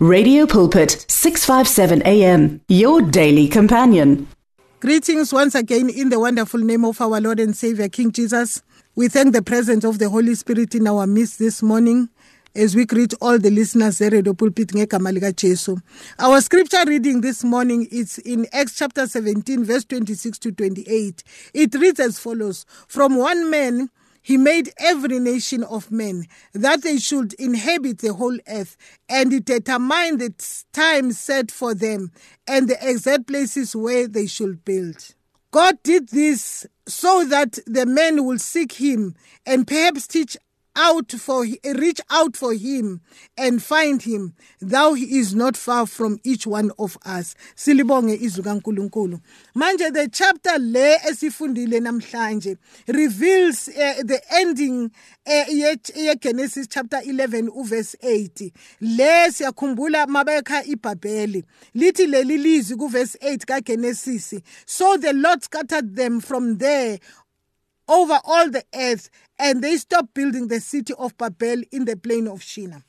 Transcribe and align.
Radio 0.00 0.46
Pulpit 0.46 1.04
657 1.08 2.02
AM 2.06 2.60
your 2.68 3.02
daily 3.02 3.48
companion. 3.48 4.28
Greetings 4.78 5.32
once 5.32 5.56
again 5.56 5.90
in 5.90 6.08
the 6.08 6.20
wonderful 6.20 6.60
name 6.60 6.84
of 6.84 7.00
our 7.00 7.20
Lord 7.20 7.40
and 7.40 7.56
Savior 7.56 7.88
King 7.88 8.12
Jesus. 8.12 8.62
We 8.94 9.08
thank 9.08 9.32
the 9.32 9.42
presence 9.42 9.82
of 9.82 9.98
the 9.98 10.08
Holy 10.08 10.36
Spirit 10.36 10.76
in 10.76 10.86
our 10.86 11.04
midst 11.04 11.40
this 11.40 11.64
morning 11.64 12.10
as 12.54 12.76
we 12.76 12.86
greet 12.86 13.12
all 13.20 13.40
the 13.40 13.50
listeners 13.50 14.00
at 14.00 14.12
Radio 14.12 14.34
Pulpit. 14.34 14.70
Our 16.20 16.40
scripture 16.42 16.84
reading 16.86 17.20
this 17.20 17.42
morning 17.42 17.88
is 17.90 18.18
in 18.18 18.46
Acts 18.52 18.78
chapter 18.78 19.04
17 19.04 19.64
verse 19.64 19.84
26 19.84 20.38
to 20.38 20.52
28. 20.52 21.24
It 21.54 21.74
reads 21.74 21.98
as 21.98 22.20
follows: 22.20 22.66
From 22.86 23.16
one 23.16 23.50
man 23.50 23.90
he 24.28 24.36
made 24.36 24.70
every 24.76 25.18
nation 25.18 25.64
of 25.64 25.90
men 25.90 26.26
that 26.52 26.82
they 26.82 26.98
should 26.98 27.32
inhabit 27.38 28.00
the 28.00 28.12
whole 28.12 28.36
earth, 28.46 28.76
and 29.08 29.32
he 29.32 29.40
determined 29.40 30.20
the 30.20 30.34
time 30.70 31.12
set 31.12 31.50
for 31.50 31.72
them 31.72 32.12
and 32.46 32.68
the 32.68 32.76
exact 32.86 33.26
places 33.26 33.74
where 33.74 34.06
they 34.06 34.26
should 34.26 34.66
build. 34.66 35.14
God 35.50 35.82
did 35.82 36.10
this 36.10 36.66
so 36.86 37.24
that 37.24 37.58
the 37.66 37.86
men 37.86 38.26
will 38.26 38.38
seek 38.38 38.72
him 38.72 39.14
and 39.46 39.66
perhaps 39.66 40.06
teach 40.06 40.36
out 40.78 41.12
for 41.12 41.44
reach 41.74 42.00
out 42.08 42.36
for 42.36 42.54
him 42.54 43.00
and 43.36 43.62
find 43.62 44.02
him 44.02 44.34
thou 44.60 44.94
he 44.94 45.18
is 45.18 45.34
not 45.34 45.56
far 45.56 45.86
from 45.86 46.18
each 46.24 46.46
one 46.46 46.70
of 46.78 46.96
us. 47.04 47.34
Silibonge 47.56 48.14
izwi 48.16 48.44
kaNkuluNkulu. 48.44 49.20
Manje 49.56 49.92
the 49.92 50.08
chapter 50.10 50.58
le 50.58 50.96
esifundile 50.98 51.80
namhlanje 51.80 52.56
reveals 52.86 53.68
uh, 53.68 54.02
the 54.04 54.20
ending 54.32 54.90
uh, 55.26 55.44
ye 55.48 56.14
Genesis 56.20 56.68
chapter 56.68 57.00
11 57.04 57.48
uverse 57.50 57.96
8 58.02 58.52
le 58.80 59.30
siyakhumbula 59.32 60.06
mabekha 60.06 60.64
iBhabheli. 60.64 61.42
Lithi 61.74 62.06
leli 62.06 62.38
lizwi 62.38 62.76
kuverse 62.76 63.16
8 63.20 63.44
kaGenesis 63.44 64.40
so 64.66 64.96
the 64.96 65.12
Lord 65.12 65.42
scattered 65.42 65.96
them 65.96 66.20
from 66.20 66.58
there 66.58 66.98
over 67.88 68.20
all 68.24 68.50
the 68.50 68.64
earth 68.74 69.10
and 69.38 69.62
they 69.62 69.76
stopped 69.76 70.14
building 70.14 70.48
the 70.48 70.60
city 70.60 70.94
of 70.98 71.16
Babel 71.16 71.62
in 71.72 71.84
the 71.84 71.96
plain 71.96 72.28
of 72.28 72.42
Shinar. 72.42 72.82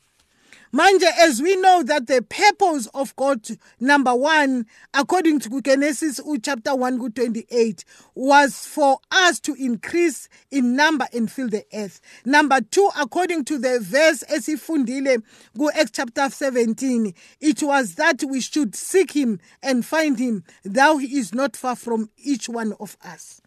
Manje, 0.72 1.06
as 1.18 1.42
we 1.42 1.56
know 1.56 1.82
that 1.82 2.06
the 2.06 2.22
purpose 2.22 2.86
of 2.94 3.16
God, 3.16 3.44
number 3.80 4.14
one, 4.14 4.66
according 4.94 5.40
to 5.40 5.60
Genesis 5.60 6.20
chapter 6.44 6.76
1 6.76 7.10
28, 7.10 7.84
was 8.14 8.66
for 8.66 9.00
us 9.10 9.40
to 9.40 9.54
increase 9.54 10.28
in 10.52 10.76
number 10.76 11.08
and 11.12 11.28
fill 11.28 11.48
the 11.48 11.64
earth. 11.74 12.00
Number 12.24 12.60
two, 12.60 12.88
according 12.96 13.46
to 13.46 13.58
the 13.58 13.80
verse 13.80 14.22
esifundile 14.30 15.24
go 15.58 15.72
Acts 15.74 15.90
chapter 15.90 16.30
17, 16.30 17.14
it 17.40 17.62
was 17.64 17.96
that 17.96 18.22
we 18.22 18.40
should 18.40 18.76
seek 18.76 19.10
him 19.10 19.40
and 19.64 19.84
find 19.84 20.20
him, 20.20 20.44
thou 20.62 20.98
he 20.98 21.18
is 21.18 21.34
not 21.34 21.56
far 21.56 21.74
from 21.74 22.10
each 22.16 22.48
one 22.48 22.74
of 22.78 22.96
us. 23.04 23.39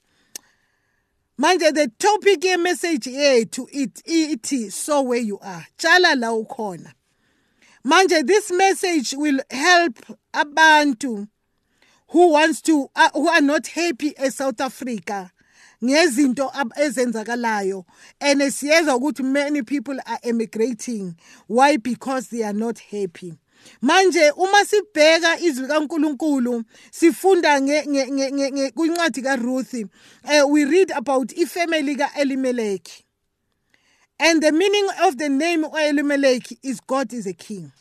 Manje 1.40 1.74
the 1.74 1.88
topic 2.00 2.42
yemessage 2.42 3.08
yethu 3.08 3.68
ithi 4.06 4.72
so 4.72 5.02
where 5.02 5.20
you 5.20 5.40
are. 5.40 5.66
Tshala 5.78 6.20
la 6.20 6.28
ukhona. 6.32 6.94
Manje 7.86 8.26
this 8.26 8.52
message 8.52 9.14
will 9.18 9.40
help 9.50 10.00
abantu 10.34 11.28
who 12.10 12.32
wants 12.34 12.62
to 12.62 12.90
uh, 12.96 13.10
who 13.14 13.28
are 13.28 13.42
not 13.42 13.68
happy 13.68 14.12
eSouth 14.12 14.62
Africa. 14.62 15.32
Ngezinto 15.84 16.52
ezenzakalayo. 16.78 17.86
And 18.22 18.42
siyezwa 18.42 18.98
ukuthi 19.00 19.24
many 19.24 19.64
people 19.64 19.98
are 20.06 20.20
emigrating. 20.24 21.18
Why? 21.48 21.78
Because 21.78 22.28
they 22.28 22.44
are 22.44 22.54
not 22.54 22.80
happy 22.80 23.38
manje 23.82 24.32
uma 24.32 24.66
sibheka 24.66 25.40
izwi 25.40 25.68
kaNkuluNkulu 25.68 26.64
sifunda 26.92 27.60
kwincwadi 28.76 29.22
kaRuth 29.22 29.74
uh, 29.74 30.48
we 30.48 30.66
read 30.66 30.92
about 30.92 31.32
ifamily 31.38 31.96
kaElimelech. 31.96 33.04
And 34.20 34.42
the 34.42 34.52
meaning 34.52 34.88
of 35.04 35.18
the 35.18 35.30
name 35.30 35.66
Elimelech 35.66 36.54
is 36.64 36.80
God 36.80 37.12
is 37.14 37.28
a 37.28 37.34
king. 37.34 37.72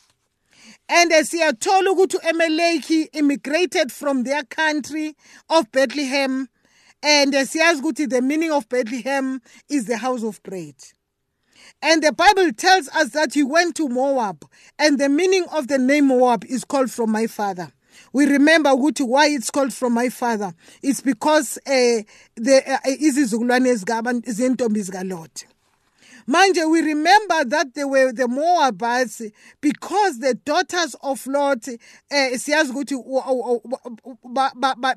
And 0.88 1.10
siyathola 1.10 1.91
ukuthi 1.91 2.19
uEmelech 2.19 3.09
immigrated 3.12 3.93
from 3.93 4.25
their 4.25 4.43
country 4.44 5.14
of 5.49 5.70
Bethlehem 5.70 6.49
and 7.03 7.32
siyazi 7.32 7.81
ukuthi 7.81 8.09
the 8.09 8.22
meaning 8.22 8.50
of 8.50 8.69
Bethlehem 8.69 9.41
is 9.69 9.84
the 9.87 9.97
house 9.99 10.22
of 10.22 10.43
bread. 10.43 10.75
And 11.82 12.00
the 12.03 12.12
Bible 12.12 12.53
tells 12.53 12.88
us 12.91 13.10
that 13.10 13.34
he 13.34 13.43
went 13.43 13.75
to 13.76 13.88
Moab, 13.88 14.44
and 14.78 15.00
the 15.00 15.09
meaning 15.09 15.44
of 15.53 15.66
the 15.66 15.78
name 15.78 16.06
Moab 16.06 16.44
is 16.44 16.65
called 16.65 16.93
from 16.93 17.10
my 17.10 17.26
father. 17.26 17.72
We 18.12 18.26
remember 18.26 18.70
why 18.75 19.26
it's 19.28 19.50
called 19.50 19.72
from 19.72 19.93
my 19.94 20.09
father. 20.09 20.54
It's 20.82 21.00
because 21.00 21.59
uh, 21.66 22.03
the 22.37 22.62
uh, 22.66 22.78
izizukulwane 22.87 23.75
zentombi 23.75 24.82
zikaLot. 24.82 25.44
Manje 26.28 26.70
we 26.70 26.82
remember 26.82 27.44
that 27.47 27.75
they 27.75 27.84
were 27.84 28.12
the 28.12 28.28
Moabites 28.28 29.22
because 29.60 30.20
the 30.20 30.34
daughters 30.34 30.94
of 31.03 31.26
Lot 31.26 31.66
eh 32.10 32.37
siyazi 32.37 32.70
ukuthi 32.72 32.94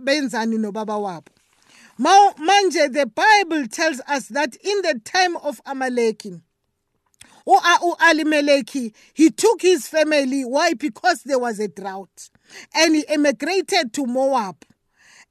benzani 0.04 0.58
nobaba 0.60 0.98
wabo. 0.98 1.26
Manje 1.98 2.94
the 2.94 3.08
Bible 3.08 3.68
tells 3.68 4.02
us 4.08 4.28
that 4.28 4.56
in 4.58 4.82
the 4.84 5.00
time 5.04 5.36
of 5.38 5.60
Amalek 5.66 6.26
u-Alimeleki 7.48 8.94
he 9.14 9.30
took 9.30 9.62
his 9.62 9.88
family. 9.88 10.44
Why? 10.44 10.74
Because 10.74 11.24
there 11.24 11.40
was 11.40 11.60
a 11.60 11.68
drought. 11.68 12.30
And 12.74 12.96
he 12.96 13.06
emigrated 13.08 13.94
to 13.94 14.06
Moab. 14.06 14.58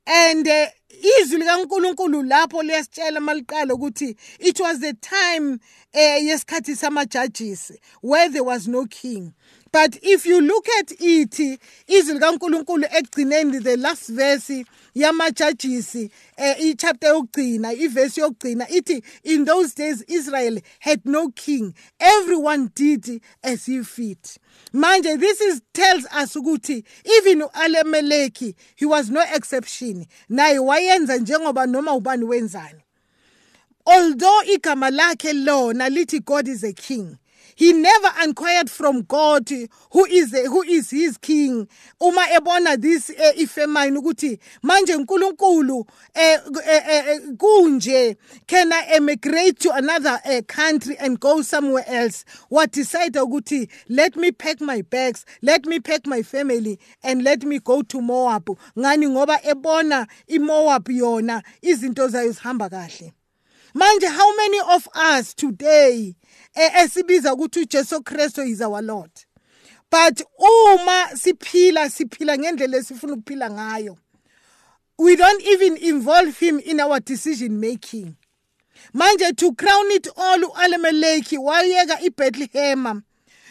And 0.07 0.47
uh, 0.47 0.67
izwi 1.03 1.39
likaNkuluNkulu 1.39 2.23
lapho 2.23 2.63
liyasitshela 2.63 3.21
maliqala 3.21 3.75
ukuthi 3.75 4.17
it 4.39 4.61
was 4.61 4.81
the 4.81 4.93
time 4.95 5.59
eh 5.93 6.23
yesikhathi 6.25 6.77
sama 6.77 7.07
judges 7.07 7.73
where 8.01 8.29
there 8.31 8.45
was 8.45 8.69
no 8.69 8.87
king 8.87 9.33
but 9.75 9.99
if 10.05 10.25
you 10.25 10.41
look 10.41 10.69
at 10.79 10.93
it 11.01 11.61
izwi 11.87 12.15
likaNkuluNkulu 12.15 12.85
ekugcineni 12.85 13.61
the 13.61 13.77
last 13.77 14.09
verse 14.09 14.65
yama-judges 14.95 15.97
eh 16.37 16.61
ichapter 16.61 17.09
yokugcina 17.09 17.73
iverse 17.73 18.21
yokugcina 18.21 18.69
ithi 18.69 19.03
in 19.25 19.45
those 19.45 19.75
days 19.75 20.05
Israel 20.07 20.61
had 20.79 21.05
no 21.05 21.29
king. 21.31 21.75
Everyone 21.99 22.71
did 22.77 23.21
as 23.43 23.67
he 23.67 23.83
fit. 23.83 24.39
Manje 24.73 25.19
this 25.19 25.41
is 25.41 25.61
tells 25.73 26.07
us 26.07 26.37
ukuthi 26.37 26.85
even 27.05 27.41
uAlemeleki 27.41 28.55
he 28.77 28.87
was 28.87 29.11
no 29.11 29.25
exception. 29.35 30.07
Naye 30.31 30.59
wayenza 30.59 31.19
njengoba 31.19 31.67
noma 31.67 31.95
ubani 31.95 32.25
wenzani. 32.25 32.81
Although 33.87 34.43
igama 34.55 34.91
lakhe 34.91 35.33
lona 35.33 35.91
lithi 35.91 36.25
God 36.25 36.47
is 36.47 36.63
a 36.63 36.73
king 36.73 37.19
he 37.57 37.73
never 37.73 38.09
inquired 38.23 38.71
from 38.71 39.03
God 39.03 39.49
who 39.91 40.05
is 40.07 40.33
who 40.33 40.63
is 40.63 40.91
his 40.91 41.19
king. 41.19 41.69
Uma 42.01 42.27
ebona 42.33 42.81
this 42.81 43.11
uh, 43.11 43.33
ifemine 43.39 43.99
ukuthi 43.99 44.39
manje 44.63 44.95
uNkulunkulu 44.95 45.87
eh, 46.15 46.39
eh, 46.67 47.19
kunje? 47.37 48.17
Can 48.47 48.73
I 48.73 48.87
emigrate 48.95 49.59
to 49.61 49.73
another 49.73 50.21
uh, 50.25 50.43
country 50.47 50.97
and 50.99 51.19
go 51.19 51.43
somewhere 51.43 51.85
else? 51.87 52.25
What 52.49 52.73
decide 52.73 53.15
ukuthi 53.15 53.71
let 53.89 54.17
me 54.17 54.33
pack 54.33 54.61
my 54.61 54.83
bags 54.83 55.25
let 55.43 55.67
me 55.67 55.81
pack 55.81 56.07
my 56.07 56.23
family 56.23 56.79
and 57.03 57.23
let 57.23 57.43
me 57.43 57.59
go 57.59 57.83
to 57.83 58.01
Moab. 58.01 58.47
Ngani? 58.77 59.09
Ngoba 59.09 59.43
ebona 59.43 60.07
iMoab 60.29 60.89
yona 60.89 61.43
izinto 61.63 62.09
zayo 62.09 62.33
zihamba 62.33 62.69
kahle 62.69 63.13
manje 63.75 64.09
how 64.09 64.37
many 64.37 64.61
of 64.61 64.89
us 64.97 65.35
today 65.35 66.15
esibiza 66.55 67.35
ukuthi 67.35 67.61
uJesu 67.61 68.03
Kristu 68.03 68.43
is 68.43 68.61
our 68.61 68.83
Lord? 68.83 69.11
But 69.91 70.23
uma 70.39 71.09
siphila 71.17 71.91
siphila 71.91 72.39
ngendlela 72.39 72.77
esifuna 72.77 73.13
ukuphila 73.13 73.51
ngayo 73.51 73.99
we 74.99 75.17
don't 75.17 75.43
even 75.43 75.77
involve 75.77 76.39
him 76.39 76.61
in 76.61 76.81
our 76.81 77.01
decision 77.01 77.59
making. 77.59 78.17
Manje 78.95 79.37
to 79.37 79.55
crown 79.55 79.91
it 79.91 80.09
all 80.17 80.39
uAlemeleki 80.39 81.39
wayeka 81.39 82.01
iBethlehem. 82.01 83.03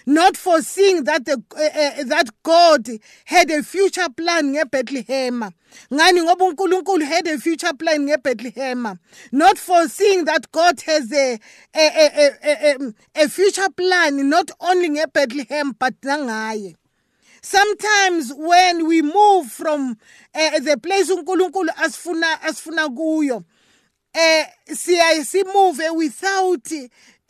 Not 0.06 0.36
foreseeing 0.38 1.04
that 1.06 1.26
the, 1.26 1.42
uh, 1.56 2.02
uh, 2.02 2.04
that 2.06 2.30
God 2.44 2.88
had 3.26 3.50
a 3.52 3.64
future 3.64 4.10
plan 4.10 4.54
ngeBethlehem. 4.54 5.52
Ngani? 5.92 6.22
Ngoba 6.22 6.46
uNkulunkulu 6.54 7.06
had 7.06 7.28
a 7.28 7.38
future 7.38 7.74
plan 7.74 8.08
ngeBethlehem. 8.08 8.98
Not 9.32 9.58
foreseeing 9.58 10.26
that 10.26 10.52
God 10.52 10.82
has 10.82 11.12
a 11.12 11.40
a, 11.76 11.88
a, 11.88 12.32
a, 12.44 13.24
a 13.24 13.30
future 13.30 13.70
plan 13.76 14.30
not 14.30 14.52
only 14.60 14.90
ngeBethlehem 14.90 15.74
but 15.80 16.00
nangaye. 16.02 16.76
Sometimes 17.42 18.32
when 18.36 18.88
we 18.88 19.02
move 19.02 19.52
from 19.52 19.98
uh, 20.34 20.60
the 20.60 20.78
place 20.78 21.10
uNkulunkulu 21.10 21.70
asifuna 21.78 22.42
asifuna 22.42 22.90
kuyo 22.90 23.44
eh 24.16 24.46
siyaye 24.74 25.26
simove 25.26 25.90
without 25.90 26.72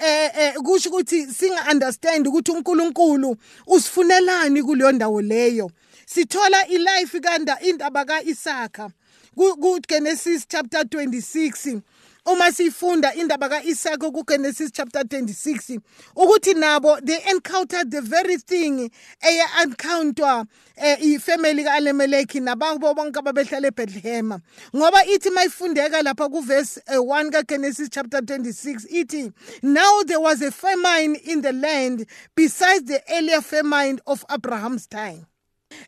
eh 0.04 0.32
eh 0.38 0.54
kusho 0.54 0.90
ukuthi 0.90 1.28
singa 1.28 1.66
understand 1.72 2.28
ukuthi 2.28 2.52
uNkulunkulu 2.52 3.38
usifunelani 3.68 4.64
kuleyo 4.64 4.92
ndawo 4.92 5.22
leyo. 5.22 5.72
Sithola 6.06 6.68
ilife 6.68 7.20
kanda 7.20 7.60
indaba 7.60 8.06
kaIsaka 8.06 8.90
ku 9.36 9.80
Genesis 9.88 10.48
chapter 10.48 10.82
26 10.84 11.82
uma 12.26 12.52
sifunda 12.52 13.14
indaba 13.16 13.50
kaIsaka 13.50 14.12
kuGenesis 14.12 14.72
chapter 14.72 15.02
26 15.02 15.80
ukuthi 16.16 16.54
nabo 16.54 17.02
they 17.02 17.20
encountered 17.32 17.92
the 17.92 18.02
very 18.02 18.38
thing 18.38 18.90
eya 19.22 19.46
encounter 19.64 20.46
eh 20.76 20.98
ifamily 21.02 21.64
kaAlemeleki 21.64 22.40
nababo 22.40 22.94
bonke 22.94 23.20
ababehlala 23.20 23.68
eBethlehem 23.68 24.40
ngoba 24.76 25.06
ithi 25.06 25.30
mayifundeka 25.30 26.02
lapha 26.02 26.30
kuverse 26.30 26.82
1 26.88 27.30
kaGenesis 27.30 27.90
chapter 27.90 28.20
26 28.22 28.88
ithi 28.90 29.32
now 29.62 30.04
there 30.06 30.22
was 30.22 30.42
a 30.42 30.52
famine 30.52 31.16
in 31.26 31.42
the 31.42 31.52
land 31.52 32.06
besides 32.36 32.86
the 32.86 33.02
earlier 33.16 33.42
famine 33.42 34.00
of 34.06 34.26
Abraham's 34.30 34.88
time 34.88 35.26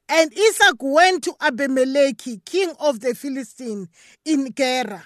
and 0.10 0.32
Isaac 0.36 0.78
went 0.82 1.24
to 1.26 1.34
Abimelech, 1.40 2.24
king 2.44 2.74
of 2.80 3.00
the 3.02 3.14
Philistines, 3.14 3.88
in 4.26 4.52
Gerar. 4.54 5.04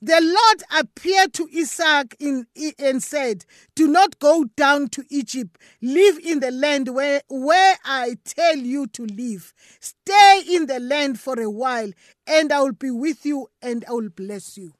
The 0.00 0.20
Lord 0.20 0.62
appeared 0.80 1.32
to 1.34 1.48
Isaac 1.52 2.14
in, 2.20 2.46
and 2.78 3.02
said, 3.02 3.44
Do 3.74 3.88
not 3.88 4.18
go 4.20 4.44
down 4.56 4.88
to 4.90 5.04
Egypt. 5.10 5.58
Live 5.82 6.18
in 6.18 6.38
the 6.38 6.52
land 6.52 6.88
where, 6.94 7.22
where 7.28 7.76
I 7.84 8.16
tell 8.24 8.56
you 8.56 8.86
to 8.88 9.04
live. 9.06 9.52
Stay 9.80 10.42
in 10.48 10.66
the 10.66 10.78
land 10.78 11.18
for 11.18 11.40
a 11.40 11.50
while, 11.50 11.90
and 12.28 12.52
I 12.52 12.60
will 12.60 12.72
be 12.72 12.92
with 12.92 13.26
you 13.26 13.48
and 13.60 13.84
I 13.88 13.92
will 13.92 14.10
bless 14.10 14.56
you. 14.56 14.72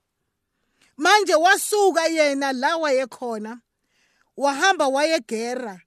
Manje 0.98 1.34
wasuka 1.34 2.08
yena 2.08 2.52
la 2.52 2.76
wayekhona 2.78 3.60
wahamba 4.36 4.88
wayegera 4.88 5.80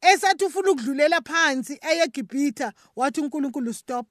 esathi 0.00 0.44
ufuna 0.44 0.70
ukudlulela 0.70 1.20
phansi 1.20 1.78
eyeGibhitha 1.82 2.72
wathi 2.96 3.20
uNkulunkulu 3.20 3.74
stop 3.74 4.06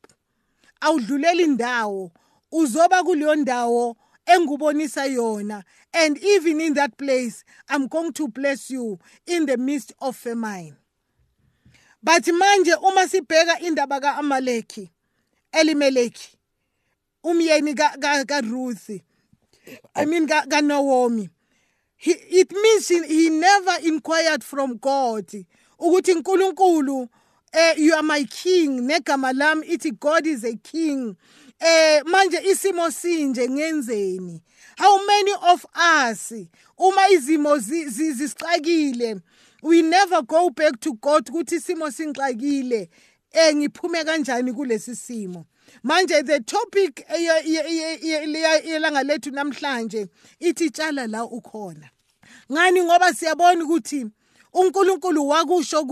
awudlulela 0.82 1.42
indawo 1.42 2.12
uzoba 2.52 3.04
kuleyo 3.04 3.36
ndawo 3.36 3.98
engubonisa 4.26 5.06
yona. 5.06 5.64
And 5.94 6.18
even 6.18 6.62
in 6.62 6.74
that 6.76 6.98
place 6.98 7.44
i'm 7.70 7.88
going 7.88 8.14
to 8.14 8.28
bless 8.28 8.70
you 8.70 9.00
in 9.26 9.46
the 9.46 9.58
midst 9.58 9.94
of 10.00 10.16
famine. 10.16 10.78
But 12.04 12.24
manje 12.24 12.74
uma 12.82 13.08
sibheka 13.08 13.60
indaba 13.62 14.00
kaAmaleki 14.00 14.90
Elimeleki 15.54 16.36
umyeni 17.24 17.76
kaRuth 17.76 19.02
I 19.96 20.06
mean 20.06 20.28
kaNaomi 20.28 21.30
he 21.98 22.12
it 22.12 22.52
means 22.52 22.88
he, 22.88 23.06
he 23.06 23.30
never 23.30 23.76
inquired 23.84 24.44
from 24.44 24.78
God 24.78 25.28
ukuthi 25.80 26.14
uNkulunkulu 26.14 27.08
eh 27.54 27.74
you 27.78 27.94
are 27.94 28.04
my 28.04 28.24
king. 28.24 28.88
Negama 28.88 29.34
lami 29.34 29.68
ithi 29.68 30.00
God 30.00 30.26
is 30.26 30.44
a 30.44 30.56
king. 30.56 31.18
Eh 31.62 32.02
manje 32.06 32.38
isimo 32.52 32.92
sinje 32.92 33.50
ngenzeni? 33.50 34.42
How 34.78 35.06
many 35.06 35.34
of 35.44 35.66
us 35.76 36.34
uma 36.78 37.10
izimo 37.10 37.58
zisixakile 37.58 39.22
we 39.62 39.82
never 39.82 40.22
go 40.24 40.50
back 40.50 40.80
to 40.80 40.94
God 40.94 41.26
ukuthi 41.26 41.56
isimo 41.56 41.92
singxakile 41.92 42.90
eh 43.32 43.56
ngiphume 43.56 44.04
kanjani 44.04 44.54
kulesi 44.54 44.96
simo? 44.96 45.46
Manje 45.84 46.26
the 46.26 46.40
topic 46.40 47.06
yelanga 48.66 49.04
lethu 49.04 49.32
namhlanje 49.32 50.08
ithi 50.40 50.70
tshala 50.70 51.08
la 51.08 51.26
ukhona. 51.26 51.90
Ngani 52.52 52.82
ngoba 52.82 53.14
siyabona 53.14 53.64
ukuthi 53.64 54.06
uNkulunkulu 54.54 55.28
wakusho 55.28 55.86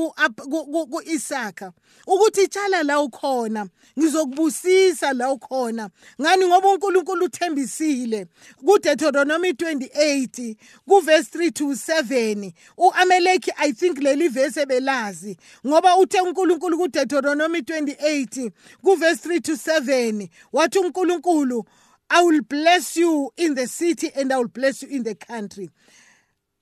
kuIsaka 0.90 1.72
ukuthi 2.08 2.48
tshala 2.48 2.84
la 2.84 3.00
ukhona 3.02 3.68
ngizokubusisa 4.00 5.14
la 5.14 5.32
ukhona. 5.32 5.90
Ngani? 6.22 6.46
Ngoba 6.48 6.70
uNkulunkulu 6.70 7.26
uthembisile. 7.26 8.28
kuDeuteronomy 8.66 9.50
28 9.52 10.56
kuverse 10.88 11.38
3 11.38 11.52
to 11.52 11.66
7 11.66 12.52
uAmeleki 12.78 13.52
I 13.58 13.72
think 13.74 13.98
leli 14.00 14.28
verse 14.28 14.62
ebelazi 14.62 15.38
ngoba 15.68 15.98
uthe 15.98 16.22
uNkulunkulu 16.22 16.78
kuDeuteronomy 16.78 17.60
28 17.60 18.52
kuverse 18.84 19.30
3 19.30 19.42
to 19.42 19.54
7 19.54 20.30
wathi 20.54 20.80
uNkulunkulu 20.80 21.66
I 22.10 22.24
will 22.26 22.42
bless 22.42 22.98
you 22.98 23.32
in 23.38 23.56
the 23.56 23.68
city 23.68 24.12
and 24.16 24.34
I 24.34 24.38
will 24.38 24.48
bless 24.48 24.82
you 24.82 24.90
in 24.90 25.04
the 25.04 25.14
country. 25.14 25.70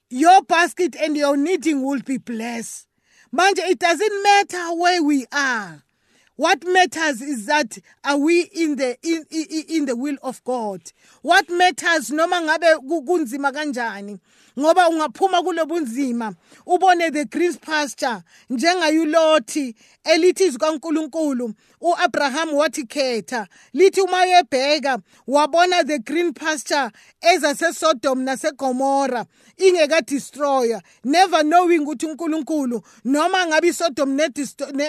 Your 0.09 0.42
basket 0.44 0.95
and 0.95 1.18
your 1.18 1.36
knitting 1.38 1.83
will 1.83 2.01
be 2.01 2.18
blessed. 2.18 2.88
Manje, 3.36 3.59
it 3.59 3.80
doesn't 3.80 4.24
matter 4.24 4.74
where 4.75 5.04
we 5.04 5.25
are. 5.31 5.83
What 6.38 6.63
matters 6.65 7.21
is 7.21 7.48
that 7.48 7.80
are 8.04 8.18
we 8.18 8.44
in 8.44 8.75
the 8.75 8.95
in, 9.01 9.25
in, 9.31 9.63
in 9.68 9.86
the 9.86 9.95
will 9.95 10.18
of 10.21 10.44
God? 10.44 10.81
What 11.24 11.50
matters 11.50 12.12
noma 12.12 12.42
ngabe 12.42 12.75
kunzima 13.06 13.51
kanjani 13.51 14.19
ngoba 14.57 14.89
ungaphuma 14.89 15.42
kulobunzima 15.42 16.36
ubone 16.65 17.12
the 17.12 17.25
green 17.25 17.56
pasture 17.56 18.24
njengayulothi 18.50 19.75
elithi 20.03 20.45
izwi 20.45 21.53
kaNkuluNkulu 21.81 21.95
uAbraham 21.97 22.53
wathi 22.53 22.85
khetha 22.85 23.47
lithi 23.74 24.01
uma 24.01 24.25
yebheka 24.25 25.00
wabona 25.27 25.83
the 25.83 26.00
green 26.00 26.33
pasture 26.33 26.91
ezaseSodom 27.21 28.24
naseGomora 28.24 29.25
ingeka 29.57 30.01
destroyer 30.01 30.81
never 31.03 31.44
knowing 31.44 31.79
ukuthi 31.79 32.06
uNkulunkulu 32.06 32.81
noma 33.06 33.47
ngabe 33.47 33.68
iSodom 33.68 34.18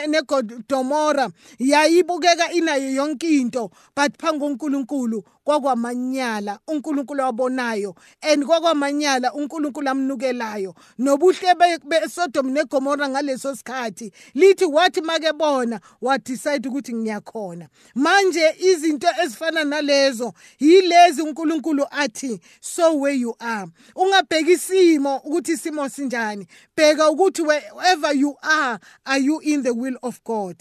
neGomora 0.08 1.30
yayibukeka 1.58 2.52
inayo 2.52 2.90
yonke 2.94 3.28
into 3.28 3.70
but 3.96 4.12
phansi 4.18 4.38
koNkulunkulu 4.38 5.24
kwakwamanyala 5.48 6.58
uNkulunkulu 6.66 7.22
wabonayo 7.22 7.94
and 8.20 8.44
kwakwamanyala 8.44 9.32
uNkulunkulu 9.32 9.88
amnukelayo. 9.88 10.74
Nobuhle 10.98 11.54
beSodom 11.84 12.50
neGomora 12.50 13.08
ngaleso 13.08 13.56
sikhathi 13.56 14.12
lithi 14.34 14.64
wathi 14.64 15.00
make 15.00 15.32
bona 15.32 15.80
wa 16.02 16.18
decide 16.18 16.68
ukuthi 16.78 16.94
ngiyakhona. 16.94 17.68
Manje 17.94 18.54
izinto 18.58 19.08
ezifana 19.22 19.64
nalezo 19.64 20.32
yilezi 20.58 21.22
uNkulunkulu 21.22 21.86
athi 21.90 22.40
so 22.60 22.96
where 22.96 23.18
you 23.18 23.34
are. 23.38 23.68
Ungabheki 23.94 24.52
isimo 24.52 25.16
ukuthi 25.16 25.52
isimo 25.52 25.88
sinjani. 25.88 26.46
Bheka 26.76 27.10
ukuthi 27.10 27.42
wherever 27.42 28.16
you 28.16 28.36
are 28.42 28.78
are 29.04 29.20
you 29.20 29.40
in 29.40 29.62
the 29.62 29.74
will 29.74 29.96
of 30.02 30.22
God? 30.24 30.56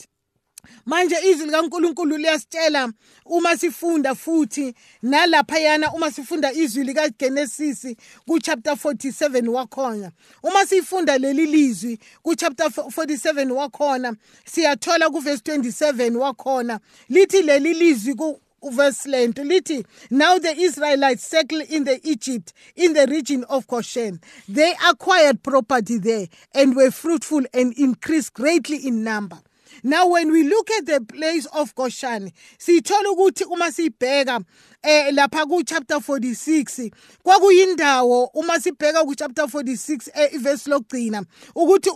Manje 0.85 1.15
izwi 1.29 1.45
likaNkuluNkulu 1.45 2.17
liyasitshela 2.17 2.91
uma 3.25 3.57
sifunda 3.57 4.15
futhi 4.15 4.73
nalaphayana 5.01 5.93
uma 5.93 6.11
sifunda 6.11 6.53
izwi 6.53 6.83
likaGenesis 6.83 7.87
kuchapter 8.25 8.73
47 8.73 9.47
wakhona. 9.47 10.11
Uma 10.43 10.65
sifunda 10.65 11.17
leli 11.17 11.45
lizwi 11.45 11.99
kuchapter 12.21 12.67
47 12.67 13.51
wakhona 13.51 14.15
siyathola 14.45 15.09
kuverse 15.09 15.41
27 15.57 16.15
wakhona. 16.15 16.79
Lithi 17.09 17.41
leli 17.41 17.73
lizwi 17.73 18.13
ku 18.15 18.39
verse 18.71 19.09
lento 19.09 19.43
lithi 19.43 19.85
now 20.09 20.37
the 20.39 20.51
israelites 20.61 21.23
settle 21.23 21.61
in 21.61 21.83
the 21.83 21.99
egypt 22.09 22.53
in 22.75 22.93
the 22.93 23.05
region 23.07 23.43
of 23.45 23.67
goshen. 23.67 24.19
They 24.49 24.73
acquired 24.89 25.43
property 25.43 25.97
there 25.99 26.27
and 26.53 26.75
were 26.75 26.91
fruitful 26.91 27.43
and 27.53 27.73
increased 27.73 28.33
greatly 28.33 28.77
in 28.87 29.03
number. 29.03 29.37
Now 29.83 30.07
when 30.07 30.31
we 30.31 30.43
look 30.43 30.69
at 30.71 30.85
the 30.85 30.99
place 31.01 31.45
of 31.47 31.73
Goshen 31.75 32.31
sithola 32.57 33.09
ukuthi 33.09 33.45
uma 33.45 33.71
sibheka 33.71 34.41
eh 34.87 35.11
lapha 35.11 35.45
ku 35.45 35.63
chapter 35.63 35.97
46 35.97 36.91
kwakuyindawo 37.23 38.31
uma 38.33 38.59
sibheka 38.59 39.03
ku 39.03 39.15
chapter 39.15 39.45
46 39.45 40.09
eh, 40.15 40.39
verse 40.39 40.69
lokugcina 40.69 41.23
ukuthi 41.55 41.89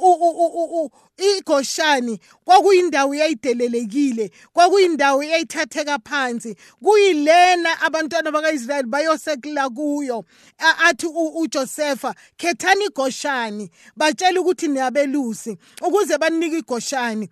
iGoshani 1.18 2.20
kwakuyindawo 2.46 3.14
eyayidelelekile 3.16 4.32
kwakuyindawo 4.54 5.24
eyayithatheka 5.24 6.00
phansi 6.00 6.56
kuyilena 6.84 7.82
abantwana 7.82 8.32
bakaIsrael 8.32 8.86
bayosekela 8.86 9.70
kuyo. 9.70 10.26
Athi 10.58 11.08
uJosepha 11.08 12.16
khethani 12.38 12.86
iGoshani 12.86 13.70
batshela 13.96 14.42
ukuthi 14.42 14.68
niyabelusi 14.68 15.58
ukuze 15.82 16.18
banike 16.18 16.58
iGoshani. 16.58 17.30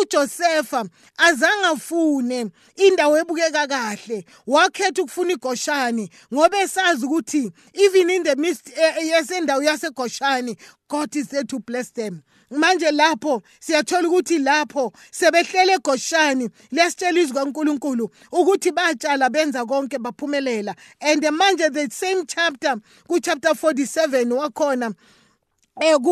uJosepha 0.00 0.84
azange 1.16 1.66
afune 1.66 2.50
indawo 2.76 3.18
ebukeka 3.18 3.66
kahle 3.66 4.24
wakhetha 4.58 5.02
ukufuna 5.02 5.32
iGoshani 5.32 6.10
ngoba 6.34 6.58
esazi 6.58 7.06
ukuthi 7.06 7.52
even 7.72 8.10
in 8.10 8.22
the 8.22 8.36
midst 8.36 8.68
eh, 8.78 9.06
yesendawo 9.06 9.62
yaseGoshani 9.62 10.56
God 10.88 11.14
is 11.16 11.28
there 11.28 11.44
to 11.44 11.58
bless 11.60 11.90
them. 11.90 12.22
Manje 12.50 12.90
lapho 12.90 13.42
siyathola 13.60 14.08
ukuthi 14.08 14.38
lapho 14.38 14.92
sebehlele 15.10 15.72
egoshani 15.74 16.48
liyasitshela 16.70 17.20
izwi 17.20 17.34
kaNkuluNkulu 17.34 18.10
ukuthi 18.32 18.72
batshala 18.72 19.30
benza 19.30 19.66
konke 19.66 19.98
baphumelela. 19.98 20.74
And 21.00 21.22
manje 21.22 21.70
the 21.72 21.88
same 21.90 22.24
chapter 22.26 22.76
ku 23.06 23.20
chapter 23.20 23.50
47 23.50 24.32
wakhona 24.32 24.94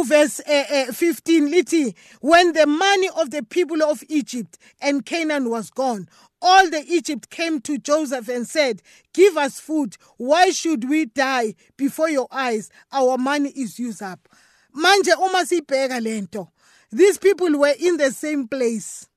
verse 0.05 0.41
uh, 0.41 0.65
uh, 0.89 0.93
15 0.93 1.51
lithi 1.53 1.95
when 2.21 2.53
the 2.53 2.67
money 2.67 3.09
of 3.17 3.31
the 3.31 3.43
people 3.43 3.83
of 3.83 4.03
Egypt 4.09 4.59
and 4.81 5.05
Canaan 5.05 5.51
was 5.51 5.71
gone 5.71 6.09
all 6.43 6.69
the 6.71 6.85
Egypt 6.87 7.31
came 7.31 7.61
to 7.63 7.79
Joseph 7.79 8.29
and 8.29 8.47
said, 8.47 8.83
Give 9.13 9.37
us 9.37 9.59
food. 9.59 9.97
Why 10.17 10.51
should 10.51 10.89
we 10.89 11.07
die 11.07 11.55
before 11.77 12.09
your 12.11 12.29
eyes? 12.31 12.71
Our 12.93 13.19
money 13.19 13.51
is 13.51 13.79
used 13.79 14.03
up. 14.03 14.29
Manje 14.75 15.13
uma 15.19 15.45
sibheka 15.45 16.03
lento, 16.03 16.53
these 16.93 17.19
people 17.19 17.59
were 17.59 17.75
in 17.81 17.97
the 17.97 18.11
same 18.13 18.47
place. 18.47 19.09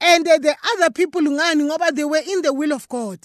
And 0.00 0.26
uh, 0.28 0.38
the 0.38 0.54
other 0.74 0.90
people 0.90 1.22
ngani 1.22 1.68
ngoba 1.68 1.94
they 1.94 2.04
were 2.04 2.22
in 2.26 2.42
the 2.42 2.52
will 2.52 2.72
of 2.72 2.88
God. 2.88 3.18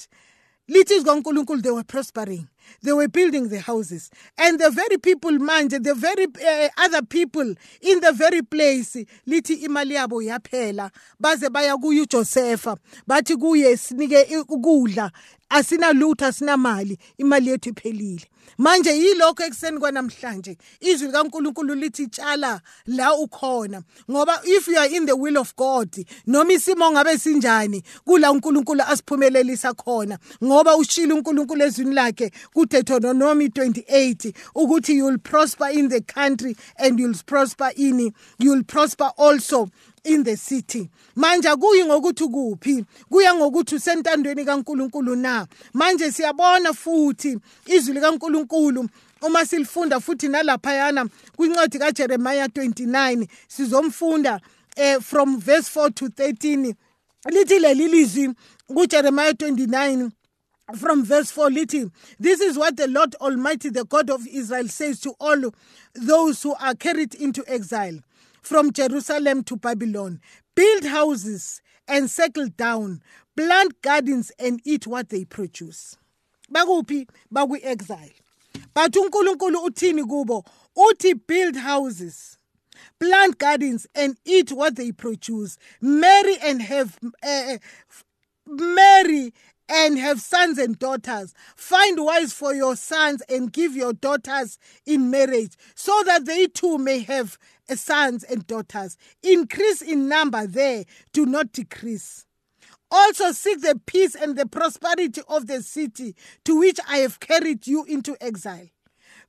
Lithi 0.70 1.00
zikaNkulunkulu 1.04 1.62
they 1.62 1.72
were 1.72 1.84
prospering. 1.84 2.48
They 2.84 2.94
were 2.94 3.08
building 3.08 3.50
the 3.50 3.60
houses. 3.60 4.10
And 4.38 4.60
the 4.60 4.70
very 4.70 4.98
people 4.98 5.32
manje, 5.32 5.82
the 5.84 5.94
very 5.94 6.26
uh, 6.26 6.70
other 6.78 7.02
people 7.02 7.56
in 7.82 8.00
the 8.00 8.12
very 8.12 8.42
place, 8.42 8.96
lithi 9.28 9.56
imali 9.66 9.96
yabo 9.96 10.22
yaphela. 10.22 10.92
Baze 11.20 11.50
baya 11.50 11.78
kuyo 11.78 12.04
uJosepha. 12.04 12.78
Bathi 13.08 13.36
kuye 13.38 13.78
sinike 13.78 14.38
ukudla. 14.50 15.12
Asinalutho 15.50 16.26
asinamali. 16.26 16.98
Imali 17.18 17.50
yethu 17.50 17.70
iphelile. 17.70 18.26
Manje 18.58 18.92
yilokho 18.92 19.44
ekuseni 19.44 19.80
kwanamhlanje. 19.80 20.58
Izwi 20.80 21.08
likaNkuluNkulu 21.08 21.76
lithi 21.76 22.08
tshala 22.08 22.62
la 22.88 23.14
ukhona. 23.14 23.84
Ngoba 24.10 24.40
if 24.46 24.68
you 24.68 24.78
are 24.78 24.96
in 24.96 25.06
the 25.06 25.16
will 25.16 25.38
of 25.38 25.56
God 25.56 25.90
noma 26.28 26.54
isimo 26.54 26.92
ngabe 26.92 27.18
sinjani 27.18 27.84
kula 28.06 28.32
uNkulunkulu 28.32 28.82
asiphumelelisa 28.82 29.74
khona. 29.74 30.18
Ngoba 30.44 30.76
ushila 30.78 31.16
uNkulunkulu 31.16 31.64
ezwini 31.64 31.96
lakhe 31.96 32.32
kuDeuteronomy 32.54 33.48
28 33.48 34.34
ukuthi 34.56 34.96
you 34.96 35.06
will 35.06 35.20
prosper 35.20 35.70
in 35.72 35.90
the 35.90 36.02
country 36.02 36.56
and 36.78 37.00
you 37.00 37.08
will 37.08 37.18
prosper 37.26 37.72
in 37.76 38.14
you 38.40 38.52
will 38.52 38.64
prosper 38.64 39.12
also 39.18 39.70
in 40.04 40.24
the 40.24 40.36
city. 40.38 40.90
Manje 41.16 41.56
kuyi 41.56 41.86
ngokuthi 41.86 42.28
kuphi 42.28 42.86
kuya 43.10 43.34
ngokuthi 43.36 43.76
usentandweni 43.76 44.46
kaNkuluNkulu 44.46 45.16
na. 45.16 45.48
Manje 45.74 46.12
siyabona 46.12 46.74
futhi 46.74 47.38
izwi 47.66 47.94
likaNkuluNkulu 47.94 48.90
uma 49.22 49.46
silifunda 49.46 50.00
futhi 50.00 50.28
nalaphayana 50.28 51.06
kwincwadi 51.36 51.80
kaJeremiah 51.80 52.48
29 52.48 53.28
sizomfunda 53.48 54.42
eh, 54.76 55.00
from 55.02 55.40
verse 55.40 55.70
4 55.80 55.92
to 55.94 56.06
13 56.08 56.74
lithi 57.30 57.60
leli 57.60 57.88
lizwi 57.88 58.34
kuJeremiah 58.68 59.32
29 59.32 60.10
from 60.80 61.04
verse 61.04 61.32
4 61.42 61.50
lithi 61.50 61.90
this 62.22 62.42
is 62.42 62.58
what 62.58 62.76
the 62.76 62.88
lord 62.88 63.16
almighty 63.20 63.70
the 63.70 63.84
god 63.84 64.10
of 64.10 64.26
israel 64.28 64.68
says 64.68 65.00
to 65.00 65.16
all 65.20 65.52
those 66.08 66.42
who 66.42 66.56
are 66.60 66.74
carried 66.76 67.14
into 67.16 67.44
exile. 67.48 68.00
From 68.42 68.72
Jerusalem 68.74 69.44
to 69.46 69.56
Babylon, 69.56 70.20
build 70.56 70.84
houses 70.86 71.62
and 71.88 72.10
settle 72.10 72.48
down, 72.48 73.02
plant 73.38 73.82
gardens 73.82 74.32
and 74.40 74.60
eat 74.66 74.88
what 74.88 75.10
they 75.10 75.26
produce. 75.26 75.98
Bakuphi 76.54 77.08
baku-exile. 77.32 78.10
But 78.74 78.92
uNkulunkulu 78.94 79.66
uthini 79.66 80.04
kubo? 80.04 80.44
Uthi 80.78 81.14
build 81.28 81.56
houses, 81.56 82.38
plant 83.00 83.38
gardens 83.38 83.88
and 83.96 84.18
eat 84.26 84.52
what 84.52 84.76
they 84.76 84.92
produce. 84.92 85.58
Marry 85.82 86.38
and 86.44 86.62
have 86.62 86.98
uh, 87.24 87.58
marry 88.48 89.34
and 89.72 89.98
have 89.98 90.20
sons 90.20 90.58
and 90.58 90.78
daughters. 90.78 91.34
Find 91.56 92.04
wives 92.04 92.34
for 92.34 92.54
your 92.54 92.76
sons 92.76 93.22
and 93.30 93.54
give 93.54 93.74
your 93.76 93.94
daughters 93.94 94.60
in 94.86 95.10
marriage, 95.10 95.54
so 95.76 96.04
that 96.06 96.26
they 96.26 96.48
too 96.48 96.78
may 96.78 97.00
have 97.00 97.38
uh, 97.70 97.76
sons 97.76 98.24
and 98.26 98.46
daughters. 98.46 98.98
Increase 99.24 99.82
in 99.82 100.10
number 100.10 100.46
there, 100.46 100.84
do 101.14 101.26
not 101.26 101.54
decrease. 101.54 102.26
Also 102.92 103.32
seek 103.32 103.62
the 103.62 103.80
peace 103.86 104.16
and 104.16 104.38
the 104.38 104.46
prosperity 104.46 105.22
of 105.30 105.48
the 105.48 105.64
city 105.64 106.14
to 106.44 106.60
which 106.60 106.78
I 106.90 106.98
have 106.98 107.22
carried 107.22 107.66
you 107.66 107.86
into 107.86 108.18
exile. 108.20 108.68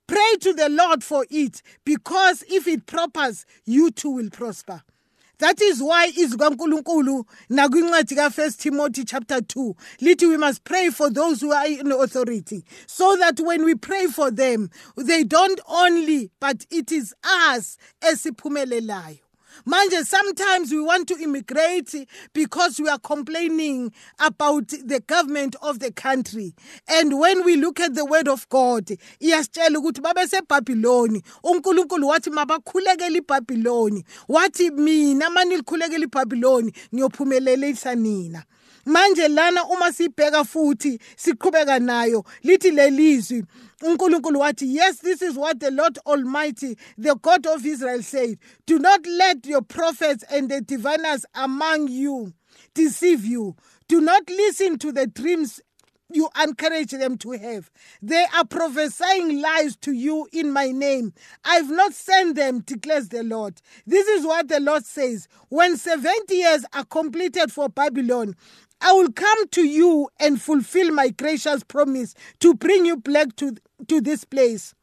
Pray 0.09 0.35
to 0.41 0.53
the 0.53 0.69
Lord 0.69 1.05
for 1.05 1.25
it, 1.31 1.63
because 1.85 2.43
if 2.49 2.67
it 2.67 2.87
prospers, 2.87 3.47
you 3.65 3.93
too 3.93 4.11
will 4.11 4.31
prosper. 4.31 4.83
That 5.43 5.61
is 5.61 5.83
why 5.83 6.07
izwi 6.07 6.39
kaNkuluNkulu 6.39 7.25
nakwincwadi 7.51 8.15
ka1 8.15 8.57
Timothy 8.59 9.05
chapter 9.05 9.39
2 9.41 9.75
lithi 10.01 10.29
we 10.29 10.37
must 10.37 10.63
pray 10.63 10.89
for 10.91 11.11
those 11.11 11.41
who 11.41 11.53
are 11.53 11.67
in 11.67 11.91
authority 11.91 12.65
so 12.87 13.17
that 13.17 13.41
when 13.41 13.65
we 13.65 13.75
pray 13.75 14.07
for 14.07 14.31
them 14.31 14.71
they 14.97 15.25
don't 15.25 15.61
only 15.67 16.31
but 16.39 16.65
it 16.71 16.93
is 16.93 17.13
us 17.25 17.77
esiphumelelayo 18.03 19.19
Manje, 19.67 20.05
sometimes 20.05 20.73
we 20.73 20.81
want 20.81 21.09
to 21.09 21.17
immigrate 21.23 21.95
because 22.33 22.81
we 22.81 22.89
are 22.89 22.99
complaining 22.99 23.93
about 24.19 24.69
the 24.69 25.01
government 25.07 25.57
of 25.63 25.79
the 25.79 25.93
country. 25.93 26.55
And 26.89 27.19
when 27.19 27.45
we 27.45 27.57
look 27.57 27.79
at 27.81 27.95
the 27.95 28.05
word 28.05 28.29
of 28.29 28.49
God, 28.49 28.87
iyasitshela 29.21 29.79
ukuthi 29.79 30.01
babesebhabhiloni 30.01 31.23
unkulunkulu 31.45 32.09
wathi 32.09 32.31
mabakhulekele 32.31 33.19
ibhabhiloni. 33.19 34.05
Wathi 34.29 34.71
mina 34.71 35.31
manilikhulekele 35.31 36.05
ibhabhiloni 36.05 36.73
ngiyophumelelisa 36.95 37.95
nina. 37.95 38.45
Manje 38.87 39.29
lana 39.29 39.65
uma 39.65 39.93
sibheka 39.93 40.45
futhi 40.45 40.99
siqhubeka 41.17 41.79
nayo 41.79 42.25
lithi 42.43 42.71
lelizwi 42.71 43.45
uNkulunkulu 43.83 44.41
wathi 44.41 44.75
yes 44.75 44.99
this 44.99 45.23
is 45.23 45.37
what 45.37 45.61
the 45.61 45.71
Lord 45.71 45.99
Almighty 46.07 46.77
the 46.97 47.15
God 47.17 47.47
of 47.47 47.67
Israel 47.67 48.03
said 48.03 48.39
do 48.67 48.79
not 48.79 49.07
let 49.07 49.47
your 49.47 49.63
prophets 49.63 50.25
and 50.31 50.51
the 50.51 50.61
diviners 50.61 51.27
among 51.35 51.89
you 51.89 52.33
deceive 52.75 53.25
you 53.25 53.57
do 53.89 54.01
not 54.01 54.29
listen 54.31 54.79
to 54.79 54.93
the 54.93 55.07
dreams 55.07 55.61
you 56.15 56.29
encourage 56.43 56.91
them 56.91 57.17
to 57.19 57.33
have. 57.33 57.71
They 58.01 58.27
are 58.35 58.45
prophesying 58.45 59.41
lies 59.41 59.77
to 59.77 59.93
you 59.93 60.29
in 60.33 60.53
my 60.53 60.71
name. 60.71 61.13
I've 61.45 61.71
not 61.71 61.95
sent 61.95 62.37
them, 62.37 62.61
declares 62.61 63.09
the 63.09 63.23
Lord. 63.23 63.61
This 63.87 64.07
is 64.09 64.27
what 64.27 64.49
the 64.49 64.61
Lord 64.61 64.85
says. 64.85 65.29
When 65.49 65.77
70 65.77 66.35
years 66.35 66.65
are 66.75 66.85
completed 66.85 67.53
for 67.53 67.69
Babylon, 67.69 68.35
I 68.83 68.93
will 68.93 69.13
come 69.13 69.49
to 69.49 69.63
you 69.63 70.09
and 70.19 70.41
fulfill 70.41 70.91
my 70.93 71.09
gracious 71.11 71.63
promise 71.63 72.15
to 72.41 72.55
bring 72.55 72.85
you 72.85 72.97
back 72.97 73.37
to, 73.37 73.55
to 73.89 74.01
this 74.01 74.25
place. 74.25 74.75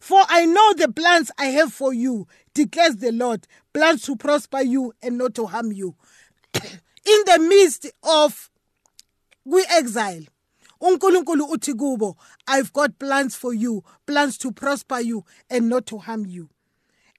For 0.00 0.20
I 0.28 0.44
know 0.46 0.74
the 0.74 0.92
plans 0.92 1.30
I 1.38 1.46
have 1.46 1.72
for 1.72 1.92
you, 1.92 2.26
declares 2.52 2.96
the 2.96 3.10
Lord 3.10 3.46
plans 3.72 4.02
to 4.02 4.16
prosper 4.16 4.60
you 4.62 4.92
and 5.02 5.18
not 5.18 5.34
to 5.34 5.46
harm 5.46 5.72
you. 5.72 5.96
In 6.54 7.20
the 7.26 7.38
midst 7.48 7.86
of 8.02 8.50
kwi-exile 9.46 10.26
uNkulunkulu 10.80 11.44
uthi 11.50 11.74
kubo 11.74 12.16
I've 12.46 12.72
got 12.72 12.98
plans 12.98 13.34
for 13.36 13.52
you 13.54 13.82
plans 14.06 14.38
to 14.38 14.52
prosper 14.52 15.00
you 15.00 15.24
and 15.50 15.68
not 15.68 15.86
to 15.86 15.98
harm 15.98 16.24
you 16.26 16.48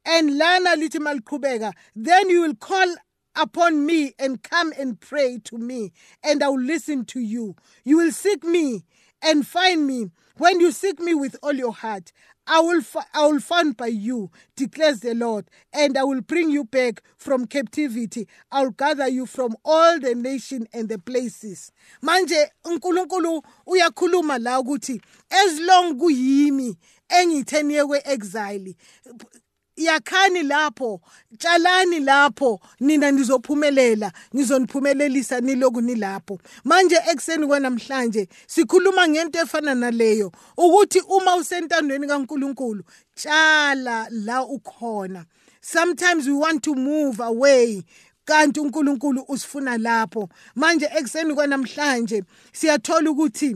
and 0.06 0.38
lana 0.38 0.76
lithi 0.76 1.00
maliqhubeka 1.00 1.74
then 1.96 2.30
you 2.30 2.42
will 2.42 2.56
call 2.56 2.96
upon 3.36 3.86
me 3.86 4.14
and 4.20 4.44
come 4.44 4.74
and 4.78 5.00
pray 5.00 5.40
to 5.44 5.58
me 5.58 5.92
and 6.24 6.44
I 6.44 6.50
will 6.50 6.62
listen 6.62 7.06
to 7.06 7.20
you 7.20 7.56
you 7.84 7.98
will 7.98 8.12
seek 8.12 8.44
me 8.44 8.86
and 9.22 9.46
find 9.46 9.88
me 9.88 10.10
when 10.38 10.60
you 10.60 10.72
seek 10.72 11.00
me 11.00 11.14
with 11.14 11.36
all 11.42 11.54
your 11.54 11.74
heart 11.74 12.12
I 12.48 12.60
will, 12.60 12.82
I 13.14 13.26
will 13.26 13.40
find 13.40 13.76
by 13.76 13.88
you, 13.88 14.30
declares 14.56 15.00
the 15.00 15.16
Lord, 15.16 15.50
and 15.74 15.98
I 15.98 16.04
will 16.04 16.22
bring 16.22 16.52
you 16.52 16.64
back 16.64 17.02
from 17.18 17.48
captivity. 17.48 18.28
I'll 18.52 18.70
gather 18.70 19.08
you 19.08 19.26
from 19.26 19.56
all 19.66 20.00
the 20.00 20.14
nation 20.14 20.68
and 20.72 20.88
the 20.88 21.00
places. 21.00 21.72
Manje 22.04 22.52
uNkulunkulu 22.64 23.42
uyakhuluma 23.68 24.40
la 24.40 24.62
ukuthi 24.62 25.02
as 25.32 25.60
long 25.60 25.98
kuyimi 25.98 26.78
engitheniye 27.10 27.86
kwe-exile 27.86 28.76
yakhani 29.78 30.44
lapho 30.44 31.02
tshalani 31.38 32.00
lapho 32.00 32.60
nina 32.80 33.12
nizophumelela 33.12 34.12
ngizoniphumelelisa 34.36 35.42
niloku 35.42 35.82
nilapho. 35.82 36.40
Manje 36.64 36.96
ekseni 37.12 37.48
kwanamhlanje 37.48 38.28
sikhuluma 38.48 39.08
ngento 39.08 39.40
efana 39.40 39.76
naleyo 39.76 40.32
ukuthi 40.58 41.00
uma 41.00 41.36
usentandweni 41.36 42.08
kaNkuluNkulu 42.08 42.84
tshala 43.16 44.08
la 44.10 44.44
ukhona. 44.44 45.26
Sometimes 45.62 46.28
we 46.28 46.34
want 46.34 46.64
to 46.64 46.76
move 46.76 47.20
away 47.20 47.84
kanti 48.26 48.60
uNkulunkulu 48.60 49.26
usifuna 49.28 49.78
lapho. 49.78 50.30
Manje 50.56 50.90
ekseni 50.98 51.34
kwanamhlanje 51.34 52.24
siyathola 52.54 53.12
ukuthi 53.12 53.56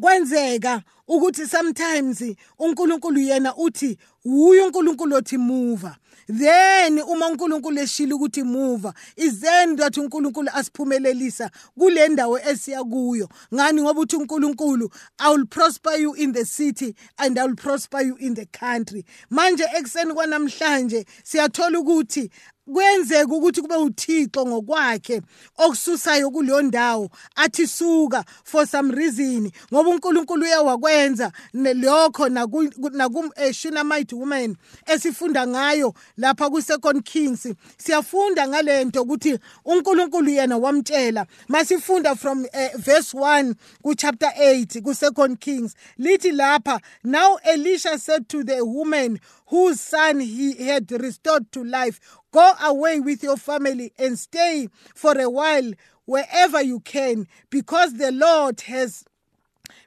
kwenzeka 0.00 0.82
ukuthi 1.08 1.46
sometimes 1.46 2.24
uNkulunkulu 2.58 3.20
yena 3.20 3.56
uthi 3.56 3.98
uye 4.24 4.62
uNkulunkulu 4.62 5.16
othi 5.16 5.38
move 5.38 5.88
then 6.26 6.98
uma 7.00 7.28
uNkulunkulu 7.28 7.80
eshila 7.80 8.14
ukuthi 8.14 8.42
move 8.42 8.92
is 9.16 9.40
then 9.40 9.76
that 9.76 9.96
uNkulunkulu 9.96 10.48
asiphumelelisa 10.54 11.50
kule 11.78 12.08
ndawo 12.08 12.38
esiya 12.38 12.84
kuyo. 12.84 13.28
Ngani? 13.54 13.82
Ngoba 13.82 14.00
uthi 14.00 14.16
uNkulunkulu 14.16 14.90
I 15.18 15.30
will 15.30 15.46
prosper 15.46 15.96
you 15.96 16.14
in 16.14 16.32
the 16.32 16.44
city 16.44 16.94
and 17.18 17.38
I 17.38 17.44
will 17.44 17.56
prosper 17.56 18.00
you 18.00 18.16
in 18.16 18.34
the 18.34 18.46
country. 18.46 19.04
Manje 19.30 19.64
ekseni 19.76 20.14
kwanamhlanje 20.14 21.06
siyathola 21.24 21.78
ukuthi 21.78 22.30
kwenzeka 22.72 23.34
ukuthi 23.34 23.62
kube 23.62 23.76
uThixo 23.76 24.46
ngokwakhe 24.46 25.22
okususayo 25.56 26.30
kuleyo 26.30 26.62
ndawo 26.62 27.10
athi 27.36 27.66
suka 27.66 28.24
for 28.44 28.66
some 28.66 28.94
reason 28.94 29.50
ngoba 29.72 29.90
uNkulunkulu 29.90 30.42
uyawakwenza 30.42 31.32
lokho 31.52 32.28
nakum 32.28 33.30
Shunammite 33.52 34.14
woman 34.14 34.56
esifunda 34.86 35.46
ngayo 35.46 35.94
lapha 36.16 36.50
ku 36.50 36.62
Second 36.62 37.04
Kings. 37.04 37.46
Siyafunda 37.76 38.48
ngalento 38.48 39.02
ukuthi 39.02 39.38
uNkulunkulu 39.64 40.30
yena 40.30 40.56
wamtshela. 40.56 41.26
Masifunda 41.48 42.16
from 42.16 42.44
uh, 42.44 42.78
verse 42.78 43.14
1 43.14 43.54
ku 43.82 43.94
chapter 43.94 44.30
8 44.38 44.82
ku 44.82 44.94
Second 44.94 45.40
Kings. 45.40 45.74
Lithi 45.98 46.32
lapha 46.32 46.80
now 47.04 47.38
Elisha 47.44 47.98
said 47.98 48.28
to 48.28 48.44
the 48.44 48.64
woman 48.64 49.20
whose 49.46 49.80
son 49.80 50.20
he 50.20 50.66
had 50.66 50.90
restored 50.92 51.50
to 51.52 51.62
life 51.64 52.00
Go 52.34 52.52
away 52.60 52.98
with 52.98 53.22
your 53.22 53.36
family 53.36 53.92
and 53.96 54.18
stay 54.18 54.68
for 54.92 55.16
a 55.16 55.30
while 55.30 55.70
wherever 56.04 56.60
you 56.60 56.80
can 56.80 57.28
because 57.48 57.94
the 57.94 58.10
Lord 58.10 58.62
has 58.62 59.04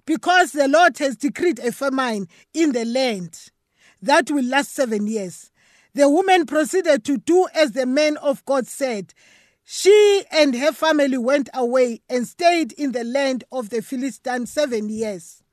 because 0.06 0.54
the 0.54 0.70
Lord 0.70 0.98
has 1.00 1.18
decreed 1.18 1.60
a 1.60 1.74
famine 1.74 2.30
in 2.54 2.72
the 2.72 2.86
land 2.86 3.52
that 4.02 4.32
will 4.32 4.46
last 4.46 4.74
7 4.74 5.08
years. 5.08 5.52
The 5.94 6.10
woman 6.10 6.46
proceeded 6.46 7.04
to 7.04 7.18
do 7.18 7.48
as 7.54 7.74
the 7.74 7.86
man 7.86 8.16
of 8.16 8.46
God 8.46 8.66
said. 8.66 9.14
She 9.66 10.24
and 10.32 10.56
her 10.56 10.72
family 10.72 11.18
went 11.18 11.50
away 11.54 12.00
and 12.08 12.26
stayed 12.26 12.72
in 12.72 12.94
the 12.94 13.04
land 13.04 13.44
of 13.52 13.72
the 13.72 13.82
Philistines 13.82 14.54
7 14.54 14.88
years. 14.88 15.44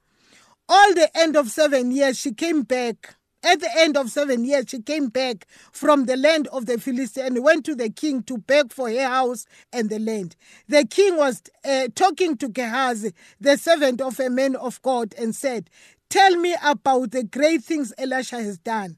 All 0.68 0.94
the 0.94 1.10
end 1.18 1.34
of 1.34 1.50
7 1.50 1.90
years 1.90 2.20
she 2.20 2.32
came 2.32 2.62
back 2.62 3.16
at 3.44 3.60
the 3.60 3.70
end 3.78 3.96
of 3.96 4.10
seven 4.10 4.44
years, 4.44 4.66
she 4.68 4.80
came 4.80 5.08
back 5.08 5.46
from 5.72 6.06
the 6.06 6.16
land 6.16 6.48
of 6.48 6.66
the 6.66 6.78
Philistines 6.78 7.26
and 7.28 7.44
went 7.44 7.64
to 7.66 7.74
the 7.74 7.90
king 7.90 8.22
to 8.24 8.38
beg 8.38 8.72
for 8.72 8.90
her 8.90 9.08
house 9.08 9.46
and 9.72 9.90
the 9.90 9.98
land. 9.98 10.36
The 10.68 10.86
king 10.86 11.16
was 11.16 11.42
uh, 11.64 11.88
talking 11.94 12.36
to 12.38 12.48
Gehazi, 12.48 13.12
the 13.40 13.56
servant 13.58 14.00
of 14.00 14.18
a 14.20 14.30
man 14.30 14.56
of 14.56 14.80
God, 14.82 15.14
and 15.18 15.34
said, 15.34 15.70
Tell 16.10 16.36
me 16.36 16.56
about 16.64 17.10
the 17.12 17.24
great 17.24 17.62
things 17.64 17.92
Elisha 17.98 18.36
has 18.42 18.58
done. 18.58 18.96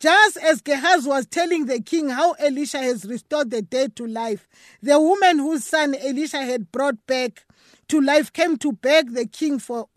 Just 0.00 0.36
as 0.38 0.60
Gehazi 0.62 1.08
was 1.08 1.26
telling 1.26 1.66
the 1.66 1.80
king 1.80 2.08
how 2.08 2.32
Elisha 2.32 2.78
has 2.78 3.04
restored 3.04 3.50
the 3.50 3.62
dead 3.62 3.94
to 3.96 4.06
life, 4.06 4.48
the 4.82 5.00
woman 5.00 5.38
whose 5.38 5.64
son 5.64 5.94
Elisha 5.94 6.38
had 6.42 6.72
brought 6.72 7.06
back 7.06 7.44
to 7.88 8.00
life 8.00 8.32
came 8.32 8.56
to 8.58 8.72
beg 8.72 9.12
the 9.12 9.26
king 9.26 9.58
for 9.58 9.88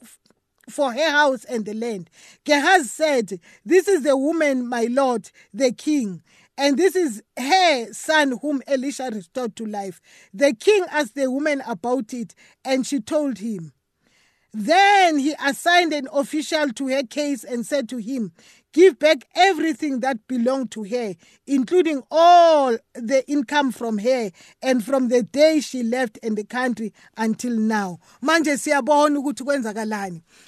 for 0.69 0.93
her 0.93 1.11
house 1.11 1.43
and 1.45 1.65
the 1.65 1.73
land. 1.73 2.09
Gehazi 2.43 2.87
said, 2.87 3.39
This 3.65 3.87
is 3.87 4.03
the 4.03 4.17
woman, 4.17 4.67
my 4.67 4.85
lord, 4.89 5.29
the 5.53 5.71
king. 5.71 6.21
And 6.57 6.77
this 6.77 6.95
is 6.95 7.21
her 7.37 7.91
son 7.91 8.39
whom 8.41 8.61
Elisha 8.65 9.09
restored 9.11 9.55
to 9.57 9.65
life. 9.65 10.01
The 10.33 10.53
king 10.53 10.85
asked 10.89 11.15
the 11.15 11.29
woman 11.29 11.61
about 11.67 12.13
it, 12.13 12.33
and 12.63 12.85
she 12.87 13.01
told 13.01 13.39
him. 13.39 13.73
Then 14.57 15.17
he 15.17 15.35
assigned 15.45 15.91
an 15.91 16.07
official 16.13 16.69
to 16.69 16.87
her 16.87 17.03
case 17.03 17.43
and 17.43 17.65
said 17.65 17.89
to 17.89 17.97
him, 17.97 18.31
Give 18.71 18.97
back 18.97 19.25
everything 19.35 19.99
that 19.99 20.25
belonged 20.29 20.71
to 20.71 20.85
her, 20.85 21.15
including 21.45 22.03
all 22.09 22.77
the 22.93 23.29
income 23.29 23.73
from 23.73 23.97
her 23.97 24.31
and 24.61 24.81
from 24.81 25.09
the 25.09 25.23
day 25.23 25.59
she 25.59 25.83
left 25.83 26.17
in 26.19 26.35
the 26.35 26.45
country 26.45 26.93
until 27.17 27.57
now. 27.57 27.99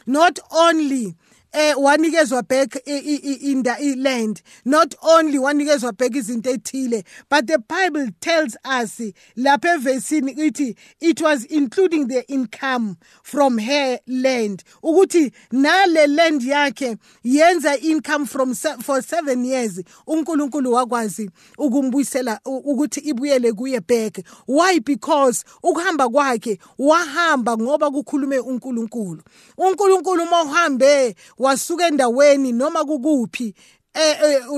Not 0.06 0.40
only 0.52 1.16
eh 1.58 1.74
wanikezwa 1.78 2.44
back 2.44 2.76
in 2.86 3.64
the 3.64 3.96
land. 3.98 4.42
Not 4.64 4.96
only 5.02 5.40
wanikezwa 5.40 5.98
back 5.98 6.16
izinto 6.16 6.50
ethile 6.52 7.04
but 7.30 7.48
the 7.48 7.58
bible 7.58 8.12
tells 8.20 8.56
us 8.64 9.02
lapha 9.36 9.74
evesini 9.74 10.32
ithi 10.34 10.76
it 11.00 11.20
was 11.22 11.46
including 11.46 12.08
the 12.08 12.22
income 12.28 12.98
from 13.24 13.58
her 13.58 14.00
land. 14.08 14.63
Ukuthi 14.84 15.32
nale 15.52 16.08
land 16.08 16.41
yakhe 16.43 16.98
yenza 17.24 17.76
income 17.82 18.26
from 18.28 18.54
for 18.54 19.02
7 19.02 19.46
years. 19.46 19.82
uNkulunkulu 20.08 20.74
wakwazi 20.74 21.30
ukumbuyisela 21.58 22.39
ukuthi 22.46 23.00
ibuyele 23.00 23.54
kuye 23.54 23.80
back. 23.80 24.20
Why? 24.48 24.80
Because 24.80 25.43
ukuhamba 25.63 26.10
kwakhe 26.10 26.60
wahamba 26.78 27.58
ngoba 27.58 27.91
kukhulume 27.91 28.39
uNkulunkulu. 28.39 29.22
uNkulunkulu 29.58 30.24
uma 30.24 30.43
uhambe 30.43 31.15
wasuka 31.48 31.88
endaweni 31.88 32.52
noma 32.52 32.86
kukuphi 32.86 33.54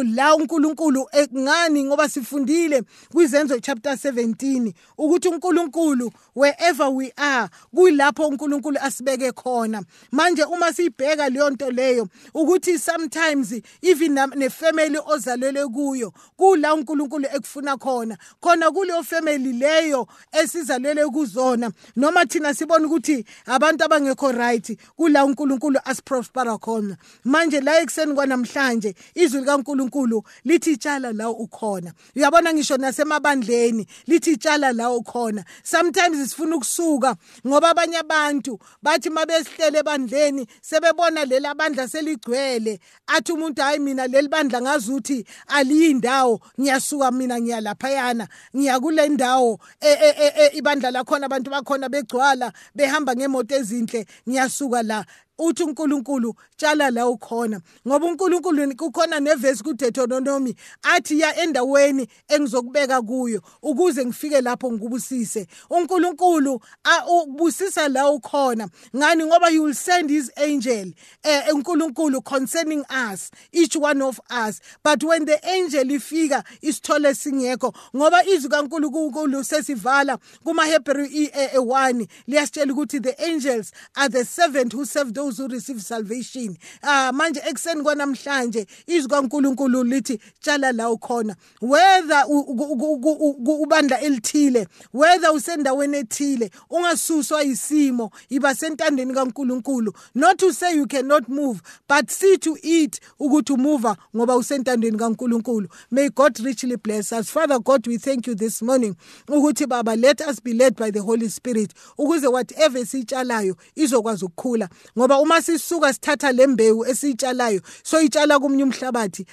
la 0.04 0.36
uNkulunkulu 0.36 1.08
ngani 1.38 1.84
ngoba 1.84 2.10
sifundile 2.10 2.84
kwizenzo 3.14 3.60
chapter 3.60 3.94
17 3.94 4.74
ukuthi 4.98 5.28
uNkulunkulu 5.28 6.12
wherever 6.36 6.88
we 6.88 7.14
are 7.16 7.50
kuyilapho 7.76 8.28
uNkulunkulu 8.28 8.78
asibeke 8.82 9.32
khona. 9.32 9.84
Manje 10.12 10.44
uma 10.44 10.74
sibheka 10.74 11.30
leyo 11.30 11.50
nto 11.50 11.72
leyo 11.72 12.08
ukuthi 12.34 12.80
sometimes 12.80 13.62
even 13.82 14.20
nefamily 14.36 15.00
ozalelwe 15.06 15.68
kuyo 15.68 16.14
kula 16.38 16.74
uNkulunkulu 16.74 17.26
ekufuna 17.36 17.78
khona. 17.78 18.18
Khona 18.42 18.72
kuleyo 18.72 19.04
family 19.04 19.54
leyo 19.54 20.08
esizalelwe 20.32 21.10
kuzona. 21.10 21.72
Noma 21.96 22.26
thina 22.26 22.54
sibona 22.54 22.86
ukuthi 22.86 23.26
abantu 23.46 23.84
abangekho 23.84 24.32
right 24.32 24.78
kula 24.96 25.26
uNkulunkulu 25.26 25.80
asiprospera 25.86 26.58
khona. 26.58 26.98
Manje 27.24 27.62
la 27.62 27.82
ekseni 27.82 28.14
kwanamhlanje 28.14 28.96
izwi 29.30 29.40
likaNkuluNkulu 29.40 30.24
lithi 30.46 30.78
tshala 30.78 31.14
la 31.14 31.30
ukhona. 31.30 31.94
Uyabona 32.16 32.54
ngisho 32.54 32.78
nasemabandleni 32.78 33.88
lithi 34.08 34.38
tshala 34.38 34.74
la 34.74 34.92
ukhona. 34.92 35.46
Sometimes 35.64 36.30
sifuna 36.30 36.56
ukusuka 36.56 37.16
ngoba 37.48 37.70
abanye 37.70 37.98
abantu 37.98 38.60
bathi 38.82 39.10
mabesihlele 39.10 39.80
ebandleni 39.80 40.48
sebebona 40.62 41.26
lela 41.26 41.56
bandla 41.56 41.88
seligcwele 41.88 42.80
athi 43.08 43.32
umuntu 43.32 43.62
hayi 43.62 43.80
mina 43.80 44.08
leli 44.08 44.28
bandla 44.28 44.62
ngazuthi 44.62 45.26
aliyindawo 45.48 46.42
ngiyasuka 46.60 47.12
mina 47.12 47.40
ngiyalaphayana 47.42 48.28
ngiya 48.56 48.80
kule 48.80 49.10
ndawo 49.10 49.60
e, 49.82 49.90
e, 49.90 50.34
e, 50.38 50.58
ibandla 50.58 50.92
lakhona 50.92 51.26
abantu 51.26 51.52
bakhona 51.52 51.90
begcwala 51.90 52.54
behamba 52.76 53.16
ngemoto 53.16 53.56
ezinhle 53.56 54.06
ngiyasuka 54.28 54.84
la. 54.84 55.06
Uthi 55.40 55.64
uNkulunkulu 55.64 56.36
tshala 56.58 56.92
la 56.92 57.08
ukhona. 57.08 57.62
Ngoba 57.88 58.06
uNkulunkulu 58.06 58.76
kukhona 58.76 59.20
nevesi 59.20 59.64
kuDeuteronomy 59.64 60.56
athi 60.84 61.20
ya 61.20 61.44
endaweni 61.44 62.08
engizokubeka 62.28 63.02
kuyo 63.02 63.42
ukuze 63.62 64.06
ngifike 64.06 64.42
lapho 64.42 64.72
ngikubusise. 64.72 65.48
uNkulunkulu 65.70 66.62
ubusisa 67.08 67.88
la 67.88 68.10
ukhona. 68.10 68.70
Ngani? 68.96 69.26
Ngoba 69.26 69.50
he 69.50 69.60
will 69.60 69.74
send 69.74 70.10
his 70.10 70.32
angel 70.38 70.94
eh 71.24 71.54
uNkulunkulu 71.54 72.22
concerning 72.24 72.84
us 73.12 73.32
each 73.52 73.76
one 73.76 74.02
of 74.02 74.20
us. 74.30 74.62
But 74.84 75.04
when 75.04 75.26
the 75.26 75.40
angel 75.48 75.86
ifika 75.86 76.44
isithole 76.62 77.16
singekho. 77.16 77.74
Ngoba 77.96 78.24
izwi 78.24 78.50
kaNkulunkulu 78.50 79.44
sesivala 79.44 80.18
kuma 80.44 80.66
Hebrew 80.66 81.06
1 81.06 82.08
liyasitshela 82.28 82.74
ukuthi 82.74 83.00
the 83.02 83.16
angels 83.24 83.72
are 83.96 84.10
the 84.10 84.26
servant 84.26 84.74
who 84.74 84.86
serve 84.86 85.14
those 85.14 85.29
those 85.30 85.38
who 85.38 85.48
receive 85.48 85.82
salvation. 85.82 86.58
Ah 86.84 87.12
manje 87.14 87.42
ekseni 87.48 87.84
kwanamhlanje 87.84 88.66
izwi 88.88 89.10
kaNkuluNkulu 89.10 89.84
lithi 89.84 90.20
tshala 90.42 90.72
la 90.72 90.90
ukhona. 90.90 91.36
Whether 91.62 92.26
ubandla 92.28 94.02
elithile 94.02 94.68
whether 94.94 95.32
usendaweni 95.32 95.98
ethile 95.98 96.52
ungasuswa 96.70 97.44
isimo 97.44 98.12
iba 98.30 98.56
sentandeni 98.56 99.14
kaNkuluNkulu. 99.14 99.94
Not 100.16 100.38
to 100.40 100.54
say 100.54 100.76
you 100.76 100.88
cannot 100.88 101.30
move 101.30 101.62
but 101.88 102.10
see 102.10 102.38
to 102.38 102.58
it 102.64 103.00
ukuthi 103.20 103.54
umuva 103.54 103.98
ngoba 104.16 104.36
usentandeni 104.36 104.98
kaNkuluNkulu. 104.98 105.68
May 105.92 106.10
God 106.10 106.40
richly 106.40 106.76
bless 106.76 107.12
us. 107.14 107.30
Father 107.30 107.60
God 107.60 107.88
we 107.88 107.98
thank 107.98 108.28
you 108.28 108.36
this 108.36 108.62
morning 108.62 108.96
ukuthi 109.28 109.68
baba 109.68 109.96
let 109.96 110.22
us 110.22 110.40
be 110.40 110.54
led 110.54 110.76
by 110.76 110.92
the 110.92 111.02
holy 111.02 111.30
spirit 111.30 111.74
ukuze 111.98 112.28
whatever 112.28 112.86
sitshalayo 112.86 113.56
izokwazi 113.76 114.26
ukukhula 114.26 114.70
ngoba 114.98 115.19
uma 115.22 115.42
sisuka 115.42 115.94
sithatha 115.94 116.32
lembewu 116.32 116.86
esiyitshalayo 116.86 117.62
soyitshala 117.84 118.40
kumnye 118.40 118.64
umhlabathi 118.64 119.26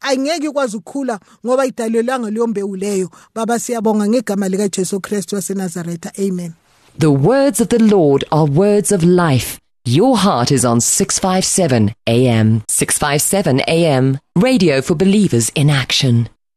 ayingeke 0.00 0.46
ikwazi 0.46 0.76
ukukhula 0.76 1.20
ngoba 1.46 1.66
idalelwanga 1.66 2.30
leyo 2.30 2.46
mbewu 2.46 2.76
leyo 2.76 3.10
baba 3.34 3.58
siyabonga 3.58 4.08
ngegama 4.08 4.48
lika 4.48 4.68
Jesu 4.68 5.00
Christ 5.00 5.32
waseNazaretha 5.32 6.12
amen 6.18 6.52
The 6.98 7.06
words 7.10 7.60
of 7.60 7.68
the 7.68 7.78
Lord 7.78 8.24
are 8.30 8.44
words 8.52 8.92
of 8.92 9.02
life 9.02 9.58
Your 9.86 10.16
heart 10.16 10.50
is 10.50 10.64
on 10.64 10.80
657 10.80 11.92
AM. 12.06 12.62
657 12.68 13.60
AM. 13.68 14.18
Radio 14.34 14.80
for 14.80 14.94
believers 14.94 15.50
in 15.54 15.68
action. 15.68 16.30